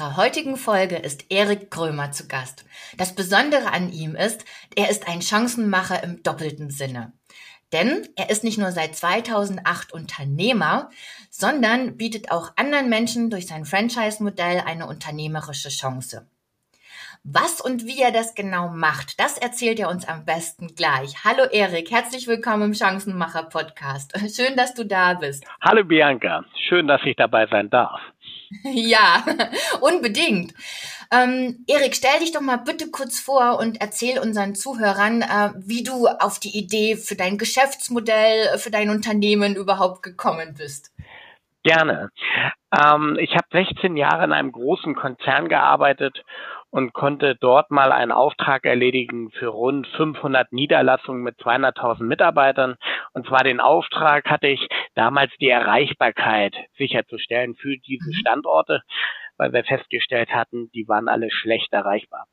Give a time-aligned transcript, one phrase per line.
[0.00, 2.64] unserer heutigen Folge ist Erik Krömer zu Gast.
[2.96, 7.12] Das Besondere an ihm ist, er ist ein Chancenmacher im doppelten Sinne.
[7.74, 10.88] Denn er ist nicht nur seit 2008 Unternehmer,
[11.28, 16.26] sondern bietet auch anderen Menschen durch sein Franchise-Modell eine unternehmerische Chance.
[17.24, 21.22] Was und wie er das genau macht, das erzählt er uns am besten gleich.
[21.22, 24.18] Hallo Erik, herzlich willkommen im Chancenmacher Podcast.
[24.34, 25.44] Schön, dass du da bist.
[25.60, 28.00] Hallo Bianca, schön, dass ich dabei sein darf.
[28.64, 29.22] Ja,
[29.80, 30.54] unbedingt.
[31.12, 35.84] Ähm, Erik, stell dich doch mal bitte kurz vor und erzähl unseren Zuhörern, äh, wie
[35.84, 40.90] du auf die Idee für dein Geschäftsmodell, für dein Unternehmen überhaupt gekommen bist.
[41.62, 42.10] Gerne.
[42.76, 46.24] Ähm, ich habe 16 Jahre in einem großen Konzern gearbeitet
[46.70, 52.76] und konnte dort mal einen Auftrag erledigen für rund 500 Niederlassungen mit 200.000 Mitarbeitern.
[53.12, 58.14] Und zwar den Auftrag hatte ich damals die Erreichbarkeit sicherzustellen für diese mhm.
[58.14, 58.82] Standorte,
[59.36, 62.26] weil wir festgestellt hatten, die waren alle schlecht erreichbar.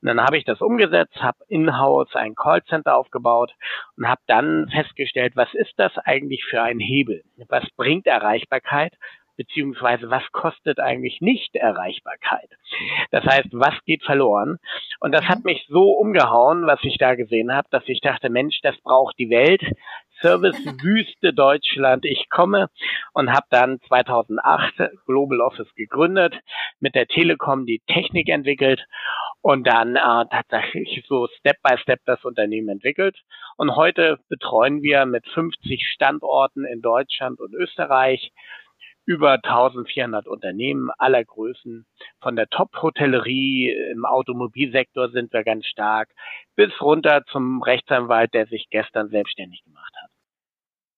[0.00, 3.52] Und dann habe ich das umgesetzt, habe in-house ein Callcenter aufgebaut
[3.96, 7.24] und habe dann festgestellt, was ist das eigentlich für ein Hebel?
[7.48, 8.94] Was bringt Erreichbarkeit?
[9.36, 12.50] Beziehungsweise was kostet eigentlich Nicht-Erreichbarkeit?
[13.10, 14.58] Das heißt, was geht verloren?
[15.00, 15.52] Und das hat mhm.
[15.52, 19.30] mich so umgehauen, was ich da gesehen habe, dass ich dachte, Mensch, das braucht die
[19.30, 19.62] Welt.
[20.22, 22.04] Servicewüste Deutschland.
[22.04, 22.68] Ich komme
[23.12, 24.74] und habe dann 2008
[25.06, 26.34] Global Office gegründet,
[26.78, 28.86] mit der Telekom die Technik entwickelt
[29.42, 33.18] und dann äh, tatsächlich so Step by Step das Unternehmen entwickelt.
[33.56, 38.32] Und heute betreuen wir mit 50 Standorten in Deutschland und Österreich
[39.04, 41.86] über 1400 Unternehmen aller Größen.
[42.20, 46.10] Von der Top-Hotellerie im Automobilsektor sind wir ganz stark
[46.56, 49.81] bis runter zum Rechtsanwalt, der sich gestern selbstständig gemacht hat.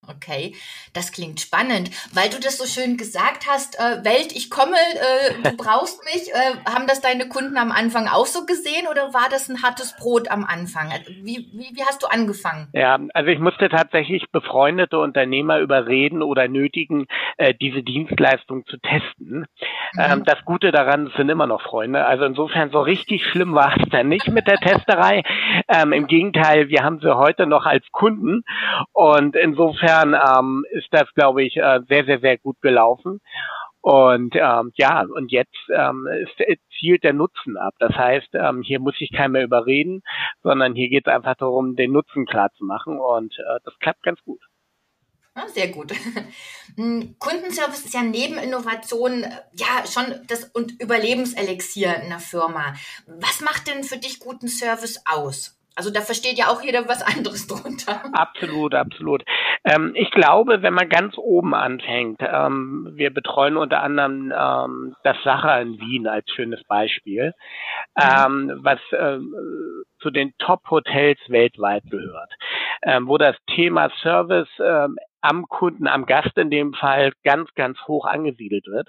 [0.09, 0.55] Okay,
[0.93, 3.79] das klingt spannend, weil du das so schön gesagt hast.
[3.79, 6.33] Äh, Welt, ich komme, äh, du brauchst mich.
[6.33, 9.97] Äh, haben das deine Kunden am Anfang auch so gesehen oder war das ein hartes
[9.97, 10.91] Brot am Anfang?
[10.93, 12.69] Also, wie, wie, wie hast du angefangen?
[12.73, 19.47] Ja, also ich musste tatsächlich befreundete Unternehmer überreden oder nötigen, äh, diese Dienstleistung zu testen.
[19.95, 20.01] Mhm.
[20.01, 22.05] Ähm, das Gute daran sind immer noch Freunde.
[22.05, 25.23] Also insofern so richtig schlimm war es dann nicht mit der Testerei.
[25.69, 28.43] Ähm, Im Gegenteil, wir haben sie heute noch als Kunden
[28.93, 33.21] und insofern insofern ähm, ist das, glaube ich, äh, sehr, sehr, sehr gut gelaufen.
[33.81, 37.75] Und ähm, ja, und jetzt ähm, ist, äh, zielt der Nutzen ab.
[37.79, 40.03] Das heißt, ähm, hier muss ich keinen mehr überreden,
[40.43, 42.99] sondern hier geht es einfach darum, den Nutzen klar zu machen.
[42.99, 44.41] Und äh, das klappt ganz gut.
[45.37, 45.93] Ja, sehr gut.
[46.77, 52.75] Hm, Kundenservice ist ja neben Innovation äh, ja schon das und Überlebenselixier in der Firma.
[53.07, 55.57] Was macht denn für dich guten Service aus?
[55.77, 58.03] Also da versteht ja auch jeder was anderes drunter.
[58.13, 59.25] Absolut, absolut.
[59.65, 65.17] Ähm, ich glaube, wenn man ganz oben anfängt, ähm, wir betreuen unter anderem ähm, das
[65.25, 67.33] Sacher in Wien als schönes Beispiel,
[67.97, 68.61] mhm.
[68.63, 69.19] was äh,
[70.01, 72.33] zu den Top-Hotels weltweit gehört,
[72.83, 77.79] ähm, wo das Thema Service ähm, am Kunden, am Gast in dem Fall ganz, ganz
[77.89, 78.89] hoch angesiedelt wird.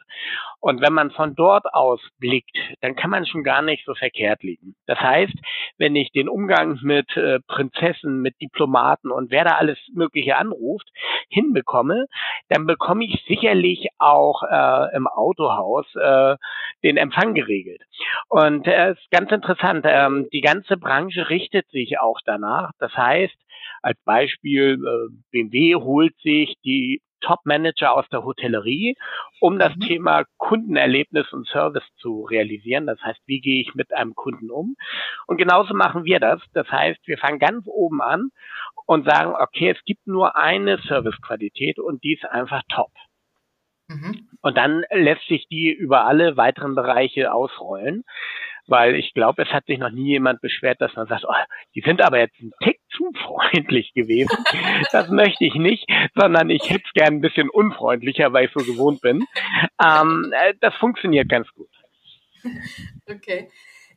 [0.59, 4.43] Und wenn man von dort aus blickt, dann kann man schon gar nicht so verkehrt
[4.43, 4.75] liegen.
[4.85, 5.33] Das heißt,
[5.77, 10.89] wenn ich den Umgang mit äh, Prinzessen, mit Diplomaten und wer da alles Mögliche anruft,
[11.29, 12.07] hinbekomme,
[12.49, 16.35] dann bekomme ich sicherlich auch äh, im Autohaus äh,
[16.83, 17.81] den Empfang geregelt.
[18.27, 22.71] Und es äh, ist ganz interessant, ähm, die ganze Branche richtet sich auch danach.
[22.79, 23.35] Das heißt,
[23.85, 28.95] als Beispiel, äh, BMW holt sich die Top-Manager aus der Hotellerie,
[29.39, 29.81] um das mhm.
[29.81, 32.87] Thema Kundenerlebnis und Service zu realisieren.
[32.87, 34.75] Das heißt, wie gehe ich mit einem Kunden um?
[35.27, 36.41] Und genauso machen wir das.
[36.53, 38.29] Das heißt, wir fangen ganz oben an
[38.87, 42.91] und sagen, okay, es gibt nur eine Servicequalität und die ist einfach top.
[43.87, 44.29] Mhm.
[44.41, 48.03] Und dann lässt sich die über alle weiteren Bereiche ausrollen
[48.67, 51.33] weil ich glaube, es hat sich noch nie jemand beschwert, dass man sagt, oh,
[51.75, 54.29] die sind aber jetzt ein Tick zu freundlich gewesen.
[54.91, 55.85] das möchte ich nicht,
[56.15, 59.25] sondern ich hätte es gern ein bisschen unfreundlicher, weil ich so gewohnt bin.
[59.83, 61.69] Ähm, äh, das funktioniert ganz gut.
[63.07, 63.49] Okay.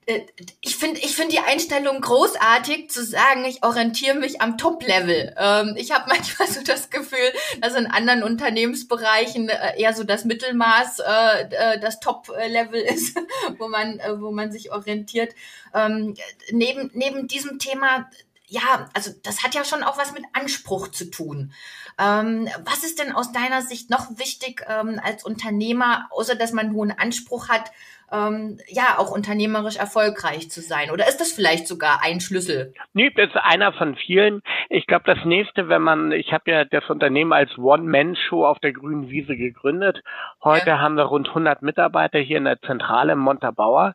[0.08, 0.22] Äh,
[0.62, 5.34] ich finde ich finde die Einstellung großartig, zu sagen, ich orientiere mich am Top-Level.
[5.36, 10.24] Ähm, ich habe manchmal so das Gefühl, dass in anderen Unternehmensbereichen äh, eher so das
[10.24, 13.16] Mittelmaß äh, äh das Top-Level ist,
[13.58, 15.34] wo man, äh, wo man sich orientiert.
[15.74, 16.14] Ähm,
[16.50, 18.08] neben, neben diesem Thema
[18.50, 21.52] ja, also das hat ja schon auch was mit Anspruch zu tun.
[21.98, 26.66] Ähm, was ist denn aus deiner Sicht noch wichtig ähm, als Unternehmer, außer dass man
[26.66, 27.70] einen hohen Anspruch hat,
[28.12, 30.90] ähm, ja auch unternehmerisch erfolgreich zu sein?
[30.90, 32.72] Oder ist das vielleicht sogar ein Schlüssel?
[32.92, 34.42] Nee, das ist einer von vielen.
[34.68, 38.72] Ich glaube, das nächste, wenn man, ich habe ja das Unternehmen als One-Man-Show auf der
[38.72, 40.02] grünen Wiese gegründet.
[40.42, 40.78] Heute ja.
[40.78, 43.94] haben wir rund 100 Mitarbeiter hier in der Zentrale in Montabaur.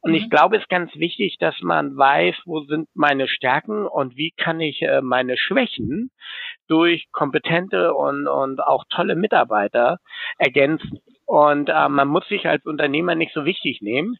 [0.00, 0.16] Und mhm.
[0.16, 4.32] ich glaube, es ist ganz wichtig, dass man weiß, wo sind meine Stärken und wie
[4.36, 6.10] kann ich äh, meine Schwächen
[6.68, 9.98] durch kompetente und, und auch tolle Mitarbeiter
[10.38, 11.00] ergänzen.
[11.34, 14.14] Und äh, man muss sich als Unternehmer nicht so wichtig nehmen,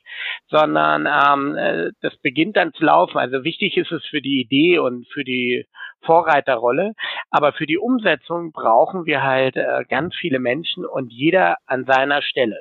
[0.48, 3.18] sondern ähm, äh, das beginnt dann zu laufen.
[3.18, 5.64] Also wichtig ist es für die Idee und für die
[6.02, 6.94] Vorreiterrolle,
[7.30, 12.20] aber für die Umsetzung brauchen wir halt äh, ganz viele Menschen und jeder an seiner
[12.20, 12.56] Stelle.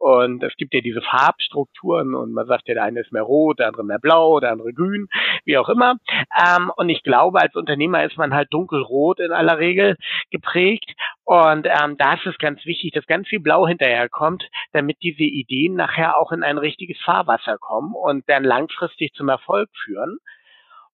[0.00, 3.58] Und es gibt ja diese Farbstrukturen und man sagt ja, der eine ist mehr rot,
[3.58, 5.08] der andere mehr blau, der andere grün,
[5.44, 5.96] wie auch immer.
[6.42, 9.96] Ähm, und ich glaube, als Unternehmer ist man halt dunkelrot in aller Regel
[10.30, 10.90] geprägt.
[11.24, 14.42] Und ähm, da ist es ganz wichtig, dass ganz viel Blau hinterherkommt,
[14.72, 19.68] damit diese Ideen nachher auch in ein richtiges Fahrwasser kommen und dann langfristig zum Erfolg
[19.84, 20.16] führen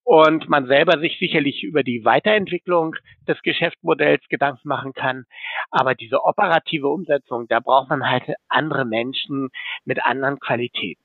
[0.07, 2.95] und man selber sich sicherlich über die Weiterentwicklung
[3.27, 5.25] des Geschäftsmodells Gedanken machen kann.
[5.69, 9.49] Aber diese operative Umsetzung, da braucht man halt andere Menschen
[9.83, 11.03] mit anderen Qualitäten.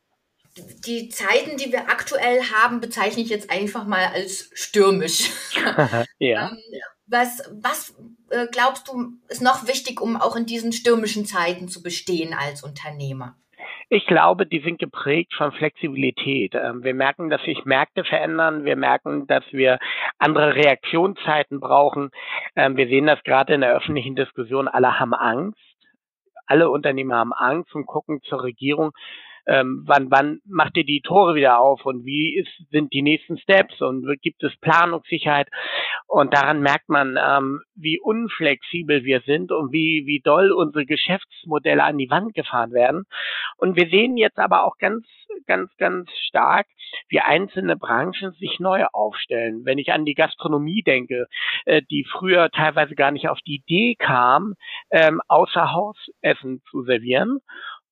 [0.87, 5.31] Die Zeiten, die wir aktuell haben, bezeichne ich jetzt einfach mal als stürmisch.
[6.20, 6.52] ja.
[6.52, 6.58] Ähm,
[7.06, 7.96] was, was
[8.31, 12.62] äh, glaubst du, ist noch wichtig, um auch in diesen stürmischen Zeiten zu bestehen als
[12.62, 13.37] Unternehmer?
[13.88, 16.55] Ich glaube, die sind geprägt von Flexibilität.
[16.55, 18.64] Ähm, wir merken, dass sich Märkte verändern.
[18.64, 19.79] Wir merken, dass wir
[20.19, 22.11] andere Reaktionszeiten brauchen.
[22.56, 24.69] Ähm, wir sehen das gerade in der öffentlichen Diskussion.
[24.69, 25.59] Alle haben Angst.
[26.47, 28.93] Alle Unternehmer haben Angst und gucken zur Regierung
[29.46, 33.38] ähm, wann, wann macht ihr die Tore wieder auf und wie ist, sind die nächsten
[33.38, 35.48] Steps und gibt es Planungssicherheit?
[36.06, 41.82] Und daran merkt man, ähm, wie unflexibel wir sind und wie, wie doll unsere Geschäftsmodelle
[41.82, 43.04] an die Wand gefahren werden.
[43.56, 45.06] Und wir sehen jetzt aber auch ganz,
[45.46, 46.66] ganz, ganz stark,
[47.08, 49.64] wie einzelne Branchen sich neu aufstellen.
[49.64, 51.26] Wenn ich an die Gastronomie denke,
[51.64, 54.54] äh, die früher teilweise gar nicht auf die Idee kam,
[54.90, 57.40] ähm, außer Hausessen zu servieren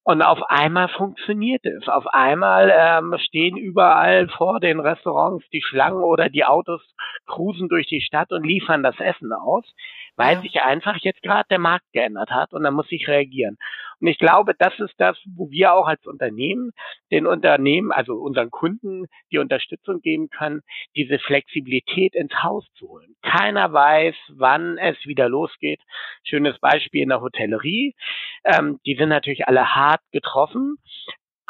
[0.03, 1.87] und auf einmal funktioniert es.
[1.89, 6.83] Auf einmal ähm, stehen überall vor den Restaurants die Schlangen oder die Autos
[7.27, 9.65] cruisen durch die Stadt und liefern das Essen aus
[10.21, 10.43] weil ja.
[10.43, 13.57] sich einfach jetzt gerade der Markt geändert hat und dann muss ich reagieren.
[14.01, 16.73] Und ich glaube, das ist das, wo wir auch als Unternehmen
[17.11, 20.63] den Unternehmen, also unseren Kunden die Unterstützung geben können,
[20.97, 23.15] diese Flexibilität ins Haus zu holen.
[23.23, 25.81] Keiner weiß, wann es wieder losgeht.
[26.25, 27.95] Schönes Beispiel in der Hotellerie.
[28.45, 30.77] Ähm, die sind natürlich alle hart getroffen,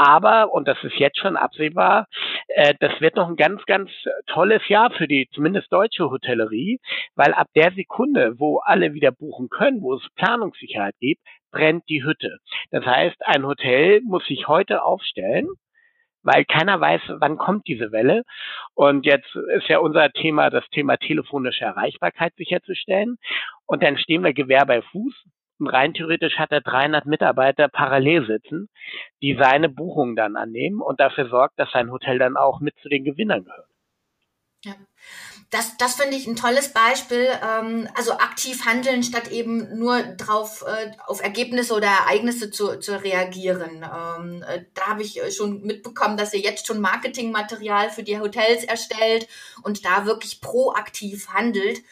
[0.03, 2.07] aber, und das ist jetzt schon absehbar,
[2.49, 3.91] äh, das wird noch ein ganz, ganz
[4.29, 6.81] tolles Jahr für die zumindest deutsche Hotellerie,
[7.17, 11.21] weil ab der Sekunde, wo alle wieder buchen können, wo es Planungssicherheit gibt,
[11.51, 12.39] brennt die Hütte.
[12.71, 15.49] Das heißt, ein Hotel muss sich heute aufstellen,
[16.23, 18.23] weil keiner weiß, wann kommt diese Welle.
[18.75, 23.17] Und jetzt ist ja unser Thema, das Thema telefonische Erreichbarkeit sicherzustellen.
[23.67, 25.15] Und dann stehen wir Gewehr bei Fuß
[25.61, 28.69] und rein theoretisch hat er 300 Mitarbeiter parallel sitzen,
[29.23, 32.89] die seine Buchung dann annehmen und dafür sorgt, dass sein Hotel dann auch mit zu
[32.89, 33.69] den Gewinnern gehört.
[34.65, 34.75] Ja,
[35.51, 37.29] das, das finde ich ein tolles Beispiel.
[37.43, 43.03] Ähm, also aktiv handeln, statt eben nur drauf äh, auf Ergebnisse oder Ereignisse zu, zu
[43.03, 43.85] reagieren.
[43.85, 48.65] Ähm, äh, da habe ich schon mitbekommen, dass ihr jetzt schon Marketingmaterial für die Hotels
[48.65, 49.27] erstellt
[49.63, 51.83] und da wirklich proaktiv handelt.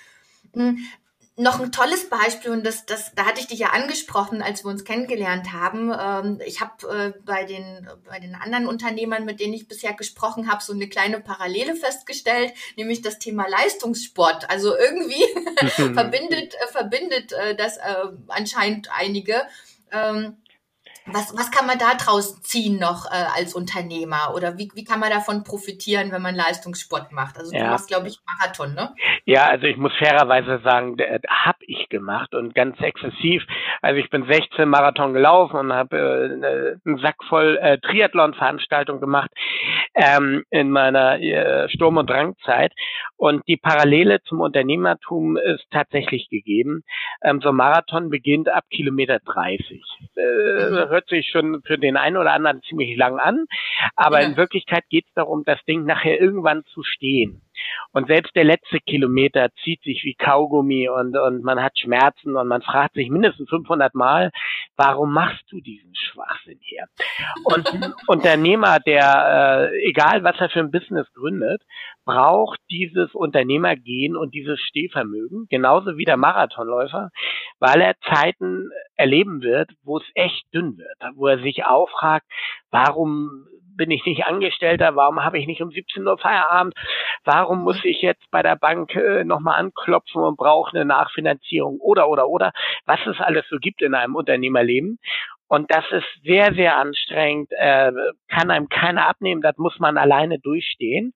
[1.41, 4.71] Noch ein tolles Beispiel und das, das, da hatte ich dich ja angesprochen, als wir
[4.71, 5.93] uns kennengelernt haben.
[5.97, 10.51] Ähm, ich habe äh, bei den bei den anderen Unternehmern, mit denen ich bisher gesprochen
[10.51, 14.51] habe, so eine kleine Parallele festgestellt, nämlich das Thema Leistungssport.
[14.51, 15.25] Also irgendwie
[15.95, 19.47] verbindet äh, verbindet äh, das äh, anscheinend einige.
[19.93, 20.39] Ähm,
[21.13, 24.33] was, was kann man da draus ziehen noch äh, als Unternehmer?
[24.35, 27.39] Oder wie, wie kann man davon profitieren, wenn man Leistungssport macht?
[27.39, 27.71] Also du ja.
[27.71, 28.95] machst, glaube ich, Marathon, ne?
[29.25, 30.97] Ja, also ich muss fairerweise sagen,
[31.29, 33.43] habe ich gemacht und ganz exzessiv.
[33.83, 39.31] Also ich bin 16 Marathon gelaufen und habe äh, einen Sack voll äh, Triathlon-Veranstaltungen gemacht
[39.95, 42.73] ähm, in meiner äh, Sturm- und Drangzeit.
[43.17, 46.83] Und die Parallele zum Unternehmertum ist tatsächlich gegeben.
[47.23, 49.83] Ähm, so ein Marathon beginnt ab Kilometer 30.
[50.17, 53.47] Äh, mhm hört sich schon für den einen oder anderen ziemlich lang an,
[53.95, 54.29] aber ja.
[54.29, 57.43] in Wirklichkeit geht es darum, das Ding nachher irgendwann zu stehen.
[57.93, 62.49] Und selbst der letzte Kilometer zieht sich wie Kaugummi und, und man hat Schmerzen und
[62.49, 64.31] man fragt sich mindestens 500 Mal,
[64.77, 66.85] warum machst du diesen Schwachsinn hier?
[67.45, 71.63] Und ein Unternehmer, der, äh, egal was er für ein Business gründet,
[72.05, 77.11] braucht dieses Unternehmergehen und dieses Stehvermögen, genauso wie der Marathonläufer,
[77.59, 82.27] weil er Zeiten erleben wird, wo es echt dünn wird, wo er sich auch fragt,
[82.71, 83.47] warum
[83.79, 84.95] bin ich nicht Angestellter?
[84.95, 86.75] Warum habe ich nicht um 17 Uhr Feierabend?
[87.25, 91.79] Warum muss ich jetzt bei der Bank äh, nochmal anklopfen und brauche eine Nachfinanzierung?
[91.81, 92.53] Oder, oder, oder,
[92.85, 94.99] was es alles so gibt in einem Unternehmerleben.
[95.47, 97.91] Und das ist sehr, sehr anstrengend, äh,
[98.29, 101.15] kann einem keiner abnehmen, das muss man alleine durchstehen.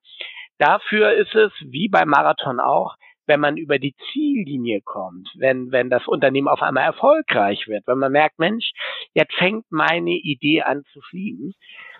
[0.59, 5.91] Dafür ist es, wie beim Marathon auch, wenn man über die Ziellinie kommt, wenn, wenn
[5.91, 8.73] das Unternehmen auf einmal erfolgreich wird, wenn man merkt, Mensch,
[9.14, 11.55] jetzt fängt meine Idee an zu fliegen.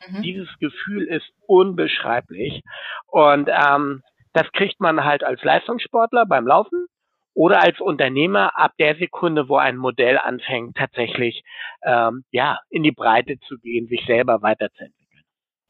[0.09, 0.23] Mhm.
[0.23, 2.63] Dieses Gefühl ist unbeschreiblich.
[3.07, 4.03] Und ähm,
[4.33, 6.87] das kriegt man halt als Leistungssportler beim Laufen
[7.35, 11.43] oder als Unternehmer ab der Sekunde, wo ein Modell anfängt, tatsächlich
[11.83, 15.25] ähm, ja in die Breite zu gehen, sich selber weiterzuentwickeln.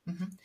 [0.04, 0.38] Mhm.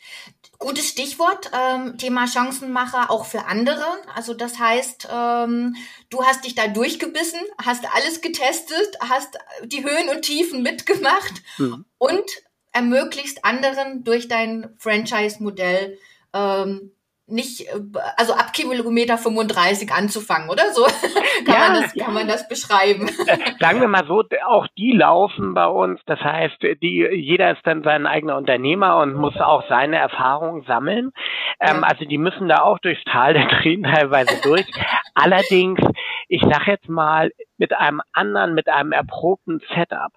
[0.58, 3.84] Gutes Stichwort, ähm, Thema Chancenmacher auch für andere.
[4.14, 5.76] Also das heißt, ähm,
[6.10, 11.84] du hast dich da durchgebissen, hast alles getestet, hast die Höhen und Tiefen mitgemacht mhm.
[11.98, 12.28] und
[12.72, 15.96] ermöglicht anderen durch dein Franchise-Modell
[16.32, 16.90] ähm,
[17.28, 17.80] nicht, äh,
[18.16, 20.84] also ab Kilometer 35 anzufangen, oder so?
[21.44, 22.04] kann, ja, man das, ja.
[22.04, 23.08] kann man das beschreiben?
[23.60, 26.00] Sagen wir mal so, auch die laufen bei uns.
[26.06, 31.12] Das heißt, die, jeder ist dann sein eigener Unternehmer und muss auch seine Erfahrungen sammeln.
[31.60, 31.82] Ähm, ja.
[31.82, 34.66] Also die müssen da auch durchs Tal der Tränen teilweise durch.
[35.14, 35.80] Allerdings,
[36.28, 40.12] ich sag jetzt mal, mit einem anderen, mit einem erprobten Setup.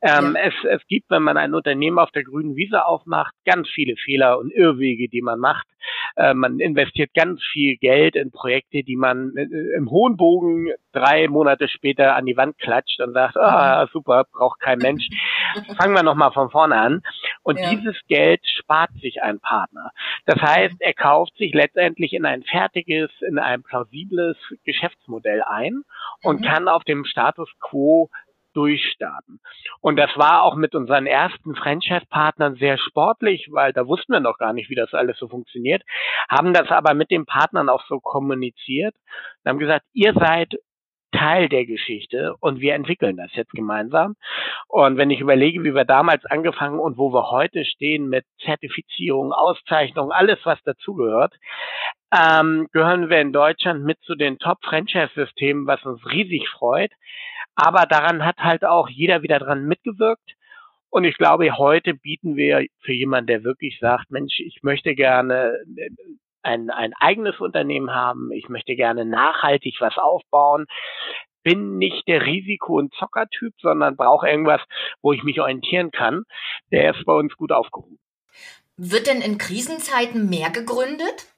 [0.00, 0.48] Ähm, ja.
[0.48, 4.38] es, es gibt, wenn man ein Unternehmen auf der grünen Wiese aufmacht, ganz viele Fehler
[4.38, 5.66] und Irrwege, die man macht.
[6.16, 11.28] Äh, man investiert ganz viel Geld in Projekte, die man äh, im hohen Bogen drei
[11.28, 13.90] Monate später an die Wand klatscht und sagt, ah, mhm.
[13.92, 15.06] super, braucht kein Mensch.
[15.76, 17.02] Fangen wir nochmal von vorne an.
[17.42, 17.70] Und ja.
[17.70, 19.90] dieses Geld spart sich ein Partner.
[20.24, 25.82] Das heißt, er kauft sich letztendlich in ein fertiges, in ein plausibles Geschäftsmodell ein
[26.22, 26.44] und mhm.
[26.44, 28.08] kann auf dem Status quo
[28.56, 29.40] durchstarten.
[29.80, 34.38] Und das war auch mit unseren ersten Franchise-Partnern sehr sportlich, weil da wussten wir noch
[34.38, 35.82] gar nicht, wie das alles so funktioniert,
[36.28, 38.94] haben das aber mit den Partnern auch so kommuniziert
[39.44, 40.54] und haben gesagt, ihr seid
[41.12, 44.16] Teil der Geschichte und wir entwickeln das jetzt gemeinsam.
[44.68, 49.32] Und wenn ich überlege, wie wir damals angefangen und wo wir heute stehen mit Zertifizierung,
[49.32, 51.34] Auszeichnung, alles was dazugehört,
[52.12, 56.92] ähm, gehören wir in Deutschland mit zu den Top-Franchise-Systemen, was uns riesig freut.
[57.56, 60.36] Aber daran hat halt auch jeder wieder dran mitgewirkt.
[60.90, 65.58] Und ich glaube, heute bieten wir für jemanden, der wirklich sagt, Mensch, ich möchte gerne
[66.42, 70.66] ein, ein eigenes Unternehmen haben, ich möchte gerne nachhaltig was aufbauen,
[71.42, 74.60] bin nicht der Risiko- und Zockertyp, sondern brauche irgendwas,
[75.02, 76.24] wo ich mich orientieren kann.
[76.72, 77.98] Der ist bei uns gut aufgehoben.
[78.76, 81.35] Wird denn in Krisenzeiten mehr gegründet?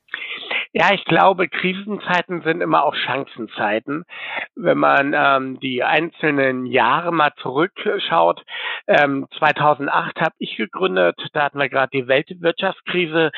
[0.73, 4.05] Ja, ich glaube, Krisenzeiten sind immer auch Chancenzeiten.
[4.55, 8.45] Wenn man ähm, die einzelnen Jahre mal zurückschaut,
[8.87, 13.31] ähm, 2008 habe ich gegründet, da hatten wir gerade die Weltwirtschaftskrise.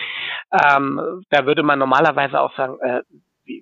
[0.53, 3.03] Ähm, da würde man normalerweise auch sagen, äh,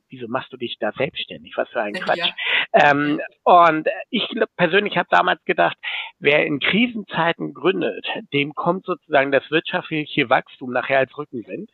[0.09, 1.55] wieso machst du dich da selbstständig?
[1.57, 2.19] Was für ein Quatsch.
[2.19, 2.91] Ja.
[2.91, 5.77] Ähm, und ich persönlich habe damals gedacht,
[6.19, 11.71] wer in Krisenzeiten gründet, dem kommt sozusagen das wirtschaftliche Wachstum nachher als Rückenwind,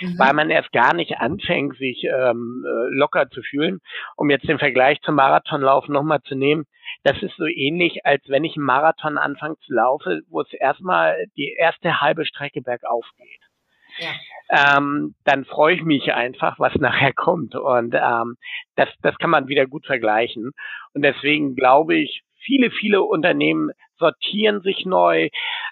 [0.00, 0.18] mhm.
[0.18, 3.80] weil man erst gar nicht anfängt, sich ähm, äh, locker zu fühlen.
[4.16, 6.64] Um jetzt den Vergleich zum Marathonlauf nochmal zu nehmen,
[7.02, 11.26] das ist so ähnlich, als wenn ich einen Marathon anfange zu laufen, wo es erstmal
[11.36, 13.40] die erste halbe Strecke bergauf geht
[13.98, 14.78] ja.
[14.78, 17.54] ähm, dann freue ich mich einfach, was nachher kommt.
[17.54, 18.36] Und ähm,
[18.76, 20.52] das, das kann man wieder gut vergleichen.
[20.92, 25.28] Und deswegen glaube ich, viele, viele Unternehmen sortieren sich neu,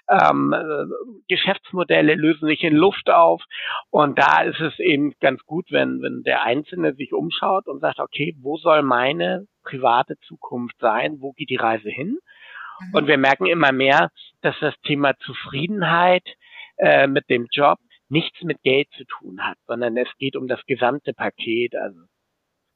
[0.09, 0.85] ähm, äh,
[1.27, 3.43] Geschäftsmodelle lösen sich in Luft auf.
[3.89, 7.99] Und da ist es eben ganz gut, wenn, wenn der Einzelne sich umschaut und sagt,
[7.99, 11.17] okay, wo soll meine private Zukunft sein?
[11.19, 12.17] Wo geht die Reise hin?
[12.79, 12.95] Mhm.
[12.95, 14.09] Und wir merken immer mehr,
[14.41, 16.27] dass das Thema Zufriedenheit
[16.77, 17.77] äh, mit dem Job
[18.09, 21.99] nichts mit Geld zu tun hat, sondern es geht um das gesamte Paket, also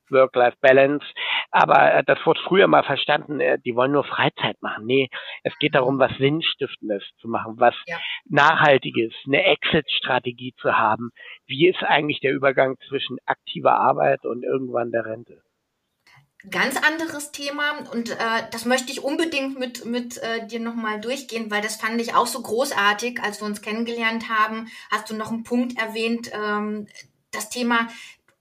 [0.09, 1.05] Work-Life-Balance.
[1.51, 4.85] Aber äh, das wurde früher mal verstanden, äh, die wollen nur Freizeit machen.
[4.85, 5.09] Nee,
[5.43, 7.97] es geht darum, was Sinnstiftendes zu machen, was ja.
[8.25, 11.11] Nachhaltiges, eine Exit-Strategie zu haben.
[11.45, 15.41] Wie ist eigentlich der Übergang zwischen aktiver Arbeit und irgendwann der Rente?
[16.49, 18.15] Ganz anderes Thema und äh,
[18.51, 22.27] das möchte ich unbedingt mit, mit äh, dir nochmal durchgehen, weil das fand ich auch
[22.27, 24.67] so großartig, als wir uns kennengelernt haben.
[24.91, 26.87] Hast du noch einen Punkt erwähnt, ähm,
[27.31, 27.87] das Thema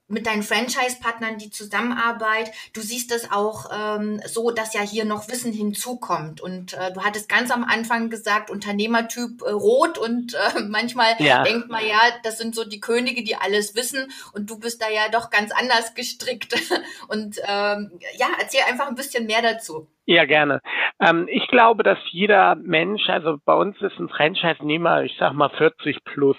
[0.07, 2.51] mit deinen Franchise-Partnern die Zusammenarbeit.
[2.73, 6.41] Du siehst es auch ähm, so, dass ja hier noch Wissen hinzukommt.
[6.41, 11.43] Und äh, du hattest ganz am Anfang gesagt, Unternehmertyp äh, rot und äh, manchmal ja.
[11.43, 14.11] denkt man ja, das sind so die Könige, die alles wissen.
[14.33, 16.55] Und du bist da ja doch ganz anders gestrickt.
[17.07, 19.87] Und ähm, ja, erzähl einfach ein bisschen mehr dazu.
[20.05, 20.61] Ja, gerne.
[21.01, 25.49] Ähm, ich glaube, dass jeder Mensch, also bei uns ist ein Franchise-Nehmer, ich sag mal
[25.49, 26.37] 40 plus,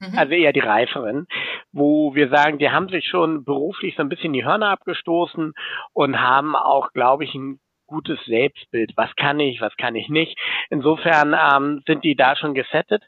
[0.00, 0.18] mhm.
[0.18, 1.26] also eher die Reiferen,
[1.72, 5.52] wo wir sagen, die haben sich schon beruflich so ein bisschen die Hörner abgestoßen
[5.92, 8.92] und haben auch, glaube ich, ein gutes Selbstbild.
[8.96, 10.36] Was kann ich, was kann ich nicht?
[10.70, 13.02] Insofern ähm, sind die da schon gesettet,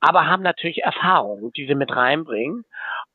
[0.00, 2.64] aber haben natürlich Erfahrungen, die sie mit reinbringen.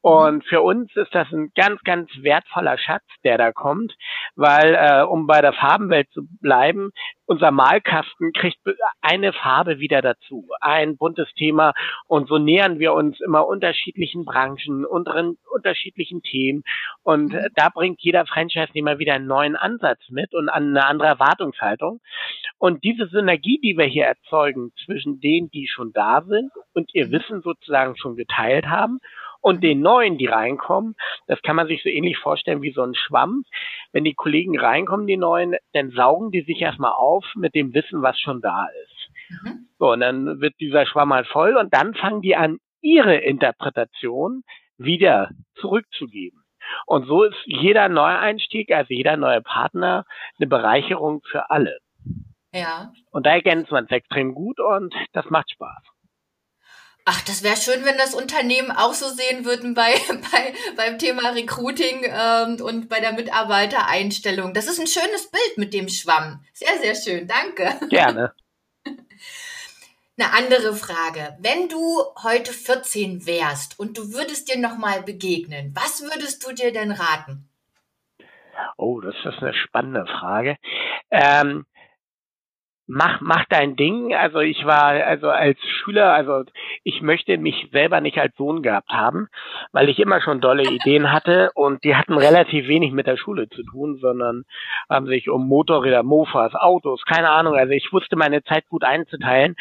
[0.06, 3.92] Und für uns ist das ein ganz, ganz wertvoller Schatz, der da kommt,
[4.36, 6.92] weil, äh, um bei der Farbenwelt zu bleiben,
[7.26, 8.60] unser Malkasten kriegt
[9.02, 11.74] eine Farbe wieder dazu, ein buntes Thema
[12.06, 16.62] und so nähern wir uns immer unterschiedlichen Branchen, unseren unterschiedlichen Themen
[17.02, 17.48] und mhm.
[17.56, 22.00] da bringt jeder Franchise-Nehmer wieder einen neuen Ansatz mit und eine andere Erwartungshaltung
[22.60, 27.08] und diese Synergie, die wir hier erzeugen zwischen denen, die schon da sind und ihr
[27.08, 27.12] mhm.
[27.14, 29.00] Wissen sozusagen schon geteilt haben
[29.46, 30.96] und den neuen, die reinkommen,
[31.28, 33.44] das kann man sich so ähnlich vorstellen wie so ein Schwamm.
[33.92, 38.02] Wenn die Kollegen reinkommen, die neuen, dann saugen die sich erstmal auf mit dem Wissen,
[38.02, 39.10] was schon da ist.
[39.30, 39.68] Mhm.
[39.78, 44.42] So, und dann wird dieser Schwamm halt voll und dann fangen die an, ihre Interpretation
[44.80, 45.30] wieder
[45.62, 46.44] zurückzugeben.
[46.88, 50.06] Und so ist jeder Neueinstieg, also jeder neue Partner,
[50.40, 51.78] eine Bereicherung für alle.
[52.52, 52.92] Ja.
[53.12, 55.84] Und da ergänzt man es extrem gut und das macht Spaß.
[57.08, 59.94] Ach, das wäre schön, wenn das Unternehmen auch so sehen würden bei,
[60.32, 64.56] bei beim Thema Recruiting ähm, und bei der Mitarbeitereinstellung.
[64.56, 66.44] Das ist ein schönes Bild mit dem Schwamm.
[66.52, 67.28] Sehr, sehr schön.
[67.28, 67.80] Danke.
[67.90, 68.34] Gerne.
[70.18, 71.38] Eine andere Frage.
[71.40, 76.72] Wenn du heute 14 wärst und du würdest dir nochmal begegnen, was würdest du dir
[76.74, 77.48] denn raten?
[78.78, 80.58] Oh, das ist eine spannende Frage.
[81.12, 81.66] Ähm,
[82.88, 84.14] mach, mach dein Ding.
[84.14, 86.44] Also ich war also als Schüler, also
[86.84, 89.28] ich möchte mich selber nicht als Sohn gehabt haben,
[89.72, 93.50] weil ich immer schon dolle Ideen hatte und die hatten relativ wenig mit der Schule
[93.50, 94.44] zu tun, sondern
[94.90, 97.56] haben sich um Motorräder, Mofas, Autos, keine Ahnung.
[97.56, 99.56] Also ich wusste meine Zeit gut einzuteilen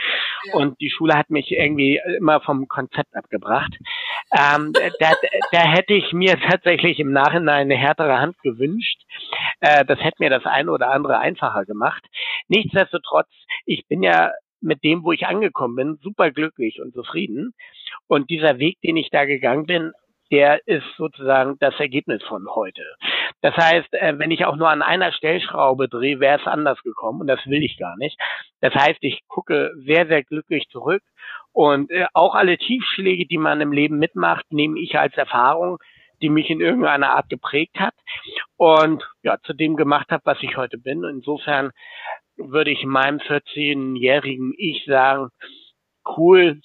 [0.52, 3.74] und die Schule hat mich irgendwie immer vom Konzept abgebracht.
[4.36, 5.12] Ähm, da,
[5.52, 9.00] da hätte ich mir tatsächlich im Nachhinein eine härtere Hand gewünscht.
[9.60, 12.04] Äh, das hätte mir das eine oder andere einfacher gemacht.
[12.48, 13.28] Nichtsdestotrotz,
[13.64, 17.54] ich bin ja mit dem, wo ich angekommen bin, super glücklich und zufrieden.
[18.08, 19.92] Und dieser Weg, den ich da gegangen bin,
[20.30, 22.82] der ist sozusagen das Ergebnis von heute.
[23.40, 27.20] Das heißt, äh, wenn ich auch nur an einer Stellschraube drehe, wäre es anders gekommen
[27.20, 28.18] und das will ich gar nicht.
[28.60, 31.02] Das heißt, ich gucke sehr, sehr glücklich zurück
[31.52, 35.78] und äh, auch alle Tiefschläge, die man im Leben mitmacht, nehme ich als Erfahrung,
[36.22, 37.94] die mich in irgendeiner Art geprägt hat
[38.56, 41.04] und ja, zu dem gemacht habe, was ich heute bin.
[41.04, 41.70] Insofern
[42.36, 45.28] würde ich meinem 14-jährigen Ich sagen,
[46.16, 46.60] cool,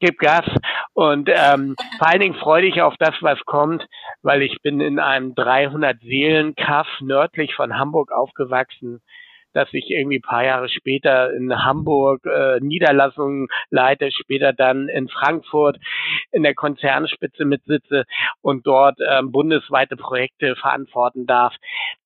[0.00, 0.44] gib Gas
[0.94, 3.86] und ähm, vor allen Dingen freue dich auf das, was kommt,
[4.22, 9.00] weil ich bin in einem 300-Seelen-Kaff nördlich von Hamburg aufgewachsen
[9.52, 15.78] dass ich irgendwie paar Jahre später in Hamburg äh, Niederlassungen leite, später dann in Frankfurt
[16.30, 18.04] in der Konzernspitze mitsitze
[18.42, 21.54] und dort ähm, bundesweite Projekte verantworten darf.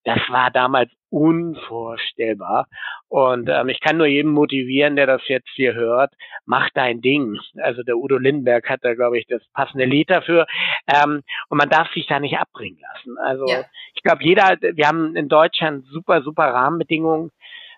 [0.05, 2.67] Das war damals unvorstellbar.
[3.09, 6.13] Und ähm, ich kann nur jedem motivieren, der das jetzt hier hört,
[6.45, 7.39] mach dein Ding.
[7.63, 10.47] Also der Udo Lindenberg hat da, glaube ich, das passende Lied dafür.
[10.89, 13.17] Ähm, und man darf sich da nicht abbringen lassen.
[13.19, 13.65] Also ja.
[13.95, 17.31] ich glaube, jeder, wir haben in Deutschland super, super Rahmenbedingungen.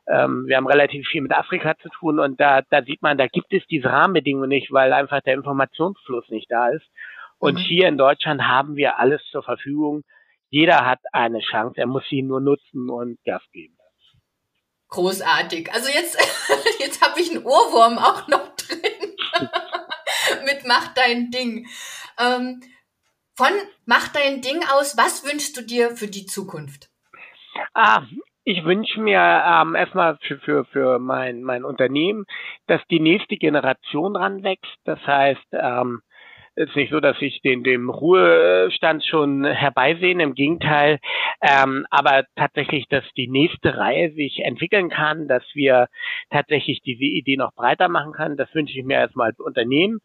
[0.09, 3.27] Ähm, wir haben relativ viel mit Afrika zu tun und da, da sieht man, da
[3.27, 6.87] gibt es diese Rahmenbedingungen nicht, weil einfach der Informationsfluss nicht da ist.
[7.39, 7.63] Und mhm.
[7.63, 10.05] hier in Deutschland haben wir alles zur Verfügung.
[10.51, 13.77] Jeder hat eine Chance, er muss sie nur nutzen und Gas geben.
[14.89, 15.73] Großartig.
[15.73, 16.17] Also jetzt,
[16.79, 19.17] jetzt habe ich einen Ohrwurm auch noch drin.
[20.45, 21.67] Mit Mach dein Ding.
[22.19, 22.63] Ähm,
[23.35, 23.51] von
[23.85, 26.89] Mach dein Ding aus, was wünschst du dir für die Zukunft?
[27.75, 28.05] Ah,
[28.45, 32.25] ich wünsche mir ähm, erstmal für, für, für mein, mein Unternehmen,
[32.69, 34.77] dass die nächste Generation ranwächst.
[34.85, 36.01] Das heißt, ähm,
[36.57, 40.99] ist nicht so, dass ich den dem Ruhestand schon herbeisehen, im Gegenteil,
[41.43, 45.89] ähm, aber tatsächlich, dass die nächste Reihe sich entwickeln kann, dass wir
[46.31, 50.01] tatsächlich diese Idee noch breiter machen können, das wünsche ich mir erstmal als Unternehmen.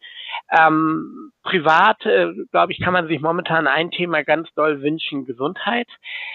[0.50, 5.88] Ähm, privat, äh, glaube ich, kann man sich momentan ein Thema ganz doll wünschen, Gesundheit.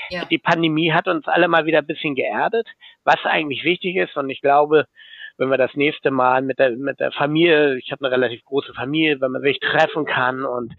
[0.10, 0.26] Ja.
[0.26, 2.68] Die Pandemie hat uns alle mal wieder ein bisschen geerdet,
[3.04, 4.88] was eigentlich wichtig ist und ich glaube,
[5.38, 8.73] wenn wir das nächste Mal mit der, mit der Familie, ich habe eine relativ große
[8.73, 10.73] Familie, wenn man sich treffen kann und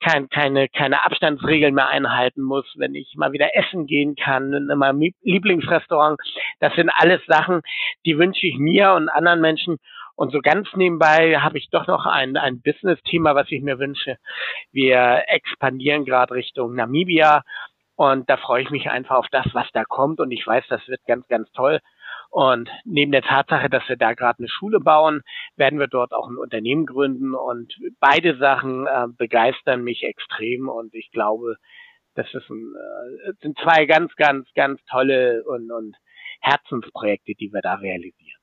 [0.00, 4.66] kein, keine, keine Abstandsregeln mehr einhalten muss, wenn ich mal wieder essen gehen kann in
[4.78, 6.20] meinem Lieblingsrestaurant.
[6.60, 7.62] Das sind alles Sachen,
[8.04, 9.78] die wünsche ich mir und anderen Menschen.
[10.14, 14.16] Und so ganz nebenbei habe ich doch noch ein, ein Business-Thema, was ich mir wünsche.
[14.72, 17.42] Wir expandieren gerade Richtung Namibia
[17.96, 20.20] und da freue ich mich einfach auf das, was da kommt.
[20.20, 21.80] Und ich weiß, das wird ganz, ganz toll.
[22.30, 25.22] Und neben der Tatsache, dass wir da gerade eine Schule bauen,
[25.56, 27.34] werden wir dort auch ein Unternehmen gründen.
[27.34, 30.68] Und beide Sachen äh, begeistern mich extrem.
[30.68, 31.56] Und ich glaube,
[32.14, 32.74] das ist ein,
[33.26, 35.96] äh, sind zwei ganz, ganz, ganz tolle und, und
[36.40, 38.40] Herzensprojekte, die wir da realisieren.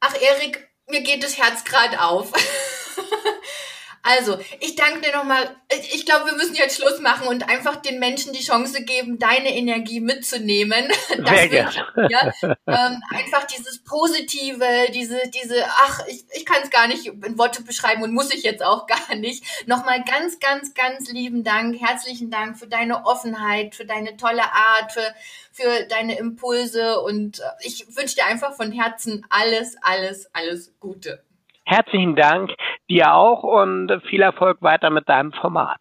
[0.00, 2.32] Ach, Erik, mir geht das Herz gerade auf.
[4.02, 5.56] Also, ich danke dir nochmal.
[5.92, 9.54] Ich glaube, wir müssen jetzt Schluss machen und einfach den Menschen die Chance geben, deine
[9.54, 10.88] Energie mitzunehmen.
[11.18, 12.08] Das Sehr gerne.
[12.10, 17.38] Ja, ähm, einfach dieses Positive, diese, diese, ach, ich, ich kann es gar nicht in
[17.38, 19.44] Worte beschreiben und muss ich jetzt auch gar nicht.
[19.66, 24.92] Nochmal ganz, ganz, ganz lieben Dank, herzlichen Dank für deine Offenheit, für deine tolle Art,
[24.92, 25.14] für,
[25.50, 31.22] für deine Impulse und äh, ich wünsche dir einfach von Herzen alles, alles, alles Gute.
[31.68, 32.50] Herzlichen Dank
[32.88, 35.78] dir auch und viel Erfolg weiter mit deinem Format.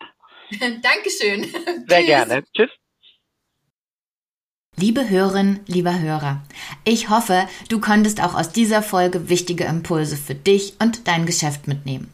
[0.52, 1.46] Dankeschön.
[1.88, 2.44] Sehr gerne.
[2.54, 2.70] Tschüss.
[4.76, 6.44] Liebe Hörerin, lieber Hörer,
[6.84, 11.68] ich hoffe, du konntest auch aus dieser Folge wichtige Impulse für dich und dein Geschäft
[11.68, 12.14] mitnehmen.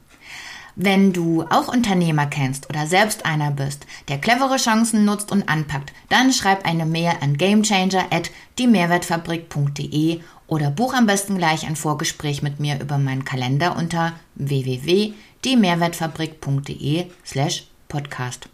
[0.75, 5.93] Wenn du auch Unternehmer kennst oder selbst einer bist, der clevere Chancen nutzt und anpackt,
[6.09, 12.41] dann schreib eine Mail an gamechanger at diemehrwertfabrik.de oder buch am besten gleich ein Vorgespräch
[12.41, 18.47] mit mir über meinen Kalender unter www.diemehrwertfabrik.de slash podcast.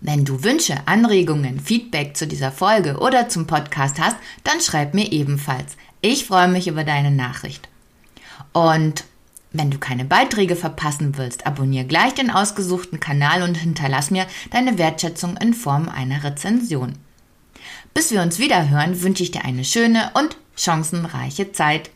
[0.00, 5.10] Wenn du Wünsche, Anregungen, Feedback zu dieser Folge oder zum Podcast hast, dann schreib mir
[5.10, 5.76] ebenfalls.
[6.02, 7.68] Ich freue mich über deine Nachricht.
[8.52, 9.04] Und
[9.52, 14.76] wenn du keine Beiträge verpassen willst, abonniere gleich den ausgesuchten Kanal und hinterlass mir deine
[14.76, 16.98] Wertschätzung in Form einer Rezension.
[17.94, 21.90] Bis wir uns wieder hören, wünsche ich dir eine schöne und chancenreiche Zeit.